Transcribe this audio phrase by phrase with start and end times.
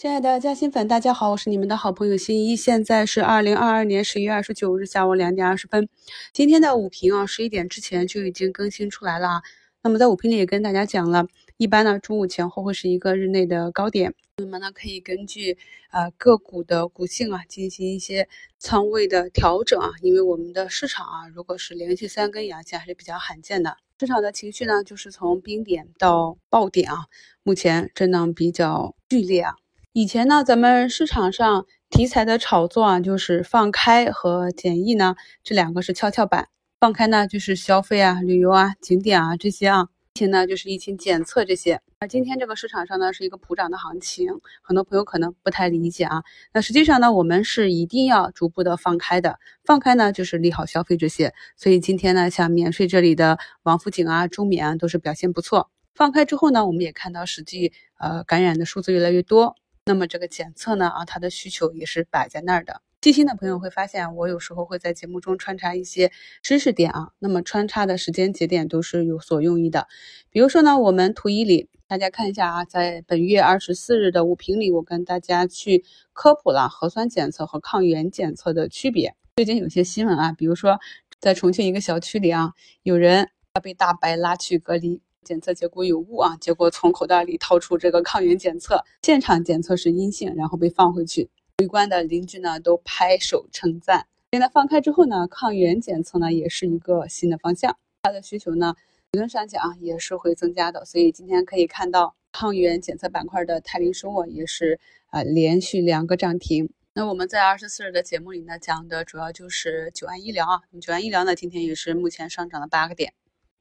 [0.00, 2.54] 亲爱的嘉兴粉，大家好，我是你们的好朋友新一。
[2.54, 5.88] 现在是二零二二年十一月二十九日下午两点二十分。
[6.32, 9.42] 今天的午评啊，十一点之前就已经更新出来了啊。
[9.82, 11.26] 那么在午评里也跟大家讲了，
[11.56, 15.58] 一般呢中午前后会是一个日内的高点，那么呢可以根据
[15.90, 18.28] 呃个股的股性啊进行一些
[18.60, 19.90] 仓位的调整啊。
[20.02, 23.76] 因为我们的市场啊，如果是连续三根阳线还是比较罕见的。
[23.98, 27.06] 市场的情绪呢，就是从冰点到爆点啊，
[27.42, 29.56] 目前震荡比较剧烈啊。
[29.94, 36.48] 以前呢，咱们市场上题材的炒作啊，就是放开和检疫呢，这两个是跷跷板。
[36.78, 41.80] 放开呢，就是消费啊、旅游啊、景点啊这些啊；疫情呢，就是疫情检测这些。
[42.00, 44.28] 而今天这个市场上呢，是一个普涨的行情，
[44.62, 46.22] 很多朋友可能不太理解啊。
[46.52, 49.40] 那实际上呢，我们是一定要逐步的放开的。
[49.64, 51.32] 放开呢，就是利好消费这些。
[51.56, 55.70] 所以今天呢，像免税这里的王府井啊、中免啊，都是表现不错。
[55.94, 59.56] 放开之后呢，我们也看到实际呃感染的数字越来越多。
[59.88, 62.82] 那么这个检测呢，啊，它的需求也是摆在那儿的。
[63.00, 67.08] 细心的朋友会发现，我有时候会在节目中穿插一些知识点啊。
[67.20, 69.88] 那么穿插的时间节点都是有所用意的。
[70.28, 79.14] 比如说呢，我们图一里，大家看一下啊，在本月二十四日的午评里，我跟大家去科普了核酸检测和抗原检测的区别。
[79.36, 80.78] 最近有些新闻啊，比如说
[81.18, 82.52] 在重庆一个小区里啊，
[82.82, 85.00] 有人要被大白拉去隔离。
[85.28, 91.28] 检测结果有误啊，结果从口袋里掏出这个抗原检测，现场检测是阴性，然后被放回去。
[91.58, 94.06] 围观的邻居呢都拍手称赞。
[94.32, 98.74] 现在放开之后呢，抗原检测呢也是一个新的方向，它的需求呢
[99.12, 100.86] 理论上讲啊也是会增加的。
[100.86, 106.70] 所以今天可以看到抗原检测板块的泰林生物也是啊连续两个涨停。
[106.94, 113.12] 那我们在二十四日的节目里呢讲的主要就是九安医疗啊，九安医疗呢今天也是目前上涨了八个点。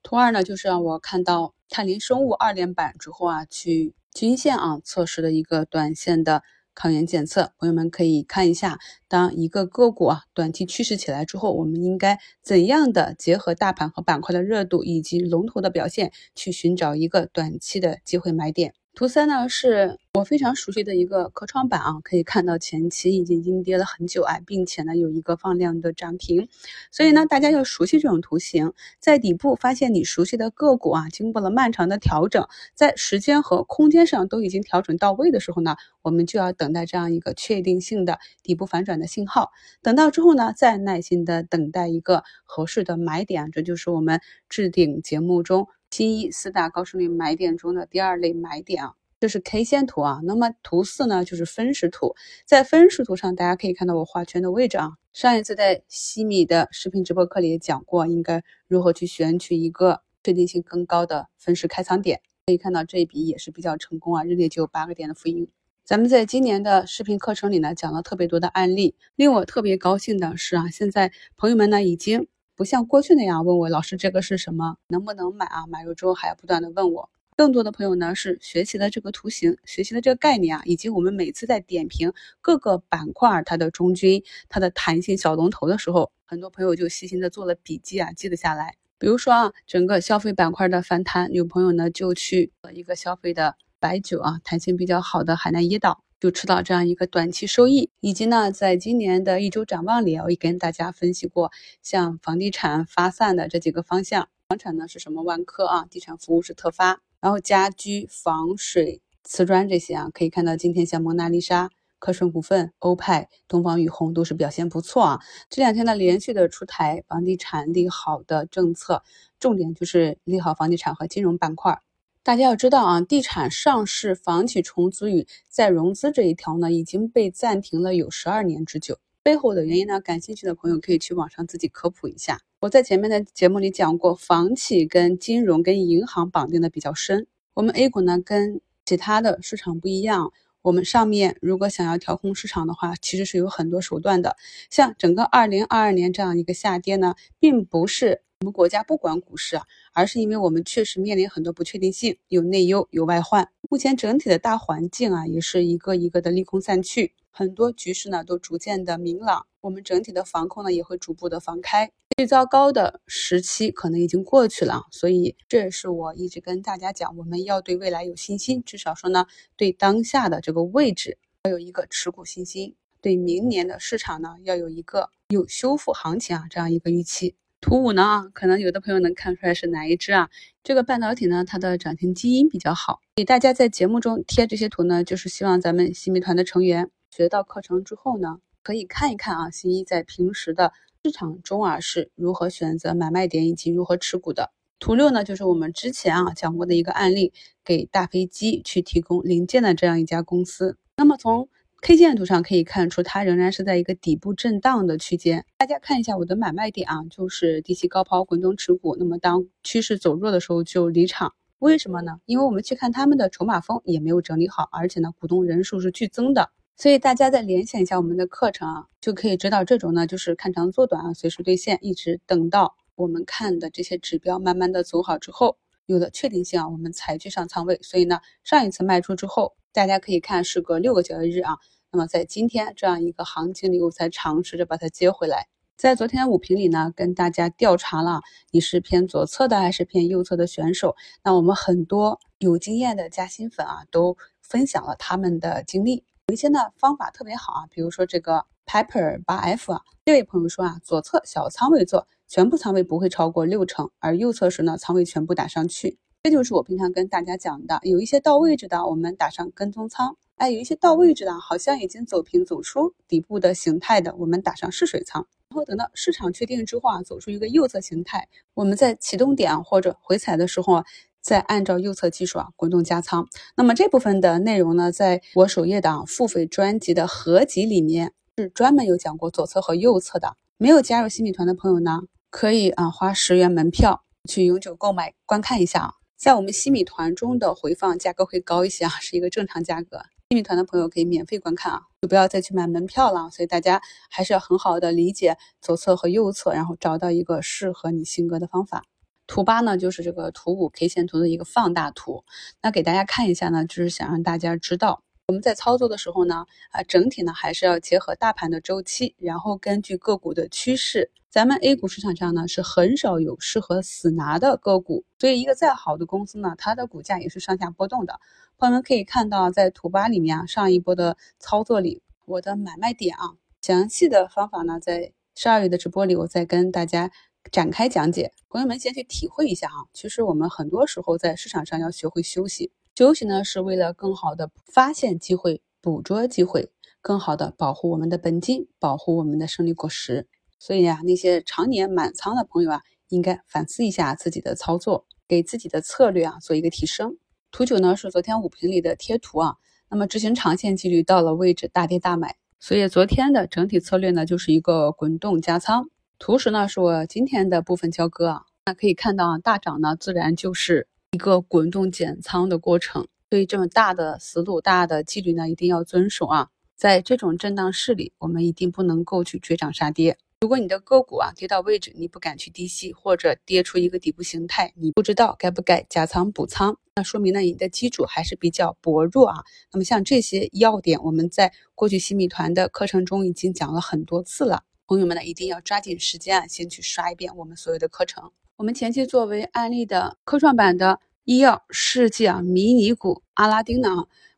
[0.04, 1.54] 图二呢就是让我看到。
[1.70, 6.42] 泰林生物二连板之后啊，去均线啊测试的一个短线的
[6.74, 8.80] 抗原检测，朋友们可以看一下。
[9.10, 18.74] 当一个个股啊短期趋势起来之后，我们应该怎样的结合大盘和板块的热度以及龙头的表现，去寻找一个短期的机会买点。
[18.98, 26.50] 图三呢是我非常熟悉的一个科创板啊，可以看到前期已经阴跌了很久啊，并且呢有一个放量的涨停，
[26.92, 39.52] 所以呢大家要熟悉这种图形，在底部发现你熟悉的个股啊，经过了漫长的调整，在时间和空间上都已经调整到位的时候呢，我们就要等待这样一个确定性的底部反转的信号，
[39.84, 45.68] 等到之后呢，再耐心的等待一个合适的买点，这就是我们置顶节目中。
[45.90, 50.20] 新一四大高胜率买点中的第二类买点啊，这是 K 线图啊。
[50.24, 52.14] 那么图四呢，就是分时图。
[52.46, 54.92] 在分时图上，大家可以看到我画圈的位置啊。
[55.14, 62.22] 上一次在西米的视频直播课里也讲过，应该如何去选取一个确定性更高的分时开仓点。
[62.46, 65.48] 可以看到这一笔也是比较成功啊，日内就有八个点的浮盈。
[65.84, 68.94] 咱们在今年的视频课程里呢，讲了特别多的案例。
[69.16, 72.28] 令我特别高兴的是啊，现在朋友们呢已经。
[72.58, 75.68] 不像过去那样问我老师这个是什么，能不能买啊？
[75.68, 77.08] 买入之后还要不断的问我。
[77.36, 88.76] 更多的朋友呢是学习了这个图形，学习了这个概念啊，以及我们每次在点评各个板块它的中军、它的弹性小龙头的时候，很多朋友就细心的做了笔记啊，记得下来。
[88.98, 96.02] 比如说啊，整个消费板块的反弹，有朋友呢就去一个消费的白酒啊，弹性比较好的海南椰岛。
[96.20, 101.52] 就吃到这样一个短期收益，以及呢，在今年的一周展望里，我也跟大家分析过，
[101.84, 105.22] 像房地产发散的这几个方向，房产呢是什么？
[105.22, 111.70] 万科啊，地产服务是特发，然后家居、防水、瓷砖这些啊，可以看到今天像蒙娜丽莎、
[112.00, 115.20] 科顺股份、欧派、东方雨虹都是表现不错啊。
[115.50, 119.04] 这两天呢，连续的出台房地产利好的政策，
[119.40, 121.80] 重点就是利好房地产和金融板块。
[122.28, 129.00] 大家要知道啊，地产上市、房企重组与再融资这一条呢，已经被暂停了有十二年之久。
[129.24, 132.42] 背后的原因呢，感兴趣的朋友可以去网上自己科普一下。
[132.60, 137.28] 我在前面的节目里讲过，房企跟金融、跟银行绑定的比较深。
[137.54, 140.34] 我们 A 股呢，跟其他的市场不一样。
[140.64, 144.36] 我们上面如果想要调控市场的话，其实是有很多手段的。
[144.70, 148.22] 像整个二零二二年这样一个下跌呢，并不是。
[148.42, 153.50] 我们国家不管股市啊，而是因为我们确实面临很多不确定性，有内忧，有外患。
[153.68, 159.48] 目前整体的大环境啊，也是一个一个的利空散去，很多局势呢都逐渐的明朗。
[159.60, 164.84] 我们整体的防控呢也会逐步的放开，最糟糕的时期可能已经过去了。
[164.92, 169.26] 所以这也是我一直跟大家讲，我们要对未来有信心，至少说呢，
[169.56, 177.36] 对当下的这个位置要有一个持股信心，对明年的市场呢要有一个有修复行情啊这样一个预期。
[177.60, 180.30] 图五呢，可能有的朋友能看出来是哪一只啊？
[180.64, 183.02] 这个半导体呢，它的涨停基因比较好。
[183.16, 190.72] 给大家在节目中贴这些图呢，就是希望咱们新米团的成员学到课程之后呢，可以看一看啊，新一在平时的
[191.04, 194.52] 市场中啊是如何选择买卖点以及如何持股的。
[194.80, 197.34] 图六呢，就是我们之前啊讲过的一个案例，
[197.66, 200.78] 给大飞机去提供零件的这样一家公司。
[200.98, 201.50] 那么从
[201.82, 205.46] K 线图上可以看出，它仍然是在一个底部震荡的区间。
[205.58, 208.96] 大家看一下我的买卖点啊，就是低吸高抛滚动持股。
[209.00, 211.34] 那么当趋势走弱的时候就离场。
[211.60, 212.20] 为什么呢？
[212.26, 216.50] 因为我们去看他们的筹码峰也没有整理好，而且呢股东人数是剧增的。
[216.76, 227.80] 所以大家再联想一下我们的课程啊，就可以知道这种呢就是看长做短啊，随时兑现，一直等到我们看的这些指标慢慢的走好之后，有了确定性啊，我们才去上仓位。
[227.82, 229.56] 所以呢，上一次卖出之后。
[229.74, 231.58] 大家可以看，时隔六个交易日啊，
[231.92, 235.48] 那么在今天这样一个行情里，我才尝试着把它接回来。
[235.76, 240.96] 在昨天的五评里呢，跟大家调查了你是偏左侧的还是偏右侧的选手。
[241.24, 246.04] 那我们很多有经验的加薪粉啊，都分享了他们的经历。
[246.26, 255.98] 有一些呢方法特别好啊，比如说这个 Pepper 八 F 啊，这位朋友说啊，左侧小仓位做，全部仓位不会超过六成，而右侧时呢，仓位全部打上去。
[256.24, 265.26] 这就是我平常跟大家讲的，有一些到位置的，我们打上跟踪仓；哎，有一些到位置的，好像已经走平走出底部的形态的，我们打上试水仓。
[265.50, 270.86] 然后等到市场确定之后啊，走出一个右侧形态，我们在启动点或者回踩的时候啊，
[271.22, 273.26] 再按照右侧技术啊滚动加仓。
[273.56, 280.36] 那么这部分的内容呢，在我首页的付费专辑的合集里面是专门有讲过左侧和右侧的。
[280.58, 282.02] 没有加入新米团的朋友呢，
[282.40, 285.94] 可以啊花十元门票去永久购买观看一下啊。
[286.16, 290.04] 在我们西米团中的回放价格会高一些啊，是一个正常价格。
[290.30, 293.32] 西米团的朋友可以免费观看啊，就不要再去买门票了。
[293.32, 293.82] 所以大家
[294.12, 298.84] 还是要很好的理解左侧和右侧，然后找到一个适合你性格的方法。
[299.26, 302.24] 图八呢，就是这个图五 K 线图的一个放大图。
[302.62, 305.02] 那给大家看一下呢，就是想让大家知道。
[305.30, 311.12] 我们在操作的时候呢，啊，整体呢还是要结合大盘的周期，然后根据个股的趋势。
[311.30, 318.22] 咱们 A 股市场上呢是很少有适合死拿的个股，所以一个再好的公司呢，它的股价也是上下波动的。
[318.58, 327.12] 朋友们可以看到，在图八里面啊，上一波的操作里，我的买卖点啊，详细的方法呢，在十二月的直播里，我再跟大家
[327.52, 328.32] 展开讲解。
[328.48, 332.72] 朋友们先去体会一下啊，其实我们很多时候在市场上要学会休息。
[332.98, 340.28] 休息呢，是为了更好的发现机会、捕捉机会，更好的保护我们的本金，保护我们的胜利果实。
[340.58, 347.16] 所以啊，那些常年满仓的朋友啊，应该反思一下自己的操作，给自己的策略啊做一个提升。
[347.52, 349.58] 图九呢是昨天五评里的贴图啊，
[349.92, 355.88] 那么执行长线纪律到了位置大跌大买，所以昨天的整体策略呢就是一个滚动加仓。
[356.18, 360.88] 图十呢是我今天的部分交割啊，那可以看到啊，大涨呢自然就是。
[361.12, 366.50] 一个滚动减仓的过程，对于这么大的思路、大的纪律呢，一定要遵守啊。
[366.76, 370.18] 在这种震荡市里，我们一定不能够去追涨杀跌。
[370.42, 379.38] 如果你的个股啊跌到位置，你不敢去低吸，或者跌出一个底部形态，你不知道该不该加仓补仓，那说明呢你的基础还是比较薄弱啊。
[379.72, 384.64] 那么像这些要点，我们在过去新米团的课程中已经讲了很多次了。
[384.86, 388.32] 朋友们呢，一定要抓紧时间啊，先去刷一遍我们所有的课程。
[388.58, 391.00] 我们前期作为案例的科创板的。
[391.26, 393.90] 医药世纪啊，迷你股阿拉丁呢？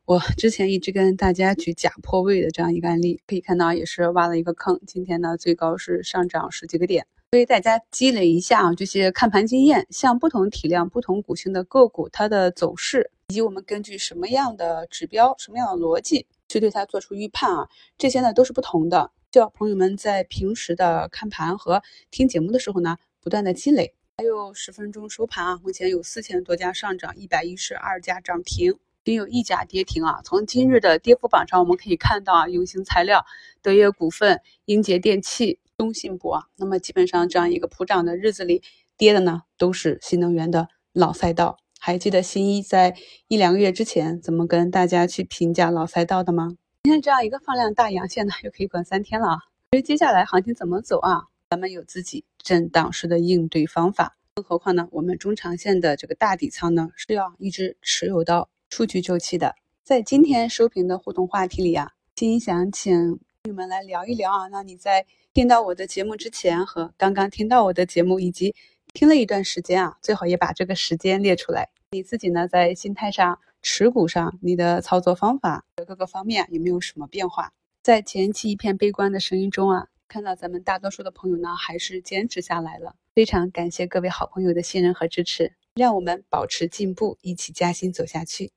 [0.04, 4.78] 我之前一直跟大家举假破位的这样一个案例，可以看到也是挖了一个坑。
[4.86, 19.12] 今天呢，最高是上涨十几个点，所以大家积累一下啊这些看盘经验，像不同体量、不同股性的个股，它的走势，以及我们根据什么样的指标、什么样的逻辑去对它做出预判啊，这些呢都是不同的。
[19.32, 23.94] 需要朋友们在平时的看盘和听节目的时候呢，不断的积累。
[24.20, 30.20] 还有十分钟收盘啊，目前有四千多家上涨，一百一十二家涨停，仅有一家跌停啊。
[30.22, 33.24] 从今日的跌幅榜上，我们可以看到啊，永兴材料、
[33.62, 38.62] 德业股份、英杰电器、中信博啊，那么基本上这样一个普涨的日子里，
[38.98, 41.56] 跌的呢都是新能源的老赛道。
[41.78, 42.94] 还记得新一在
[43.26, 46.58] 一两个月之前怎么跟大家去评价老赛道的吗？
[46.82, 49.38] 今天这样一个放量大阳线呢，又可以管三天了啊。
[49.70, 51.29] 所以接下来行情怎么走啊？
[51.50, 54.86] 咱们有自己震荡式的应对方法，更何况呢？
[54.92, 59.56] 我们中长线的这个大底仓呢，是要一直持有到出局周期的。
[59.82, 62.94] 在今天收评的互动话题里啊，金想请
[63.42, 64.46] 朋友们来聊一聊啊。
[64.46, 65.04] 那你在
[65.34, 68.54] 听到我的节目之前和刚刚听到我的节目，以及
[68.94, 71.68] 听了一段时间啊，最好也把这个时间列出来。
[71.90, 77.52] 你自己呢，在心态上、持股上，你的操作方法各个方面有没有什么变化？
[77.82, 79.88] 在前期一片悲观的声音中啊。
[80.10, 88.50] 看到咱们大多数的朋友呢，还是坚持下来了，非常感谢各位好朋友的信任和支持，让我们保持进步，一起加薪走下去。